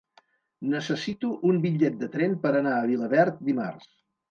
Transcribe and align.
Necessito 0.71 1.29
un 1.51 1.61
bitllet 1.67 2.01
de 2.01 2.11
tren 2.17 2.35
per 2.47 2.55
anar 2.63 2.75
a 2.81 2.91
Vilaverd 2.95 3.41
dimarts. 3.53 3.97